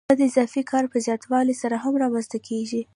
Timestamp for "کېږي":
2.47-2.81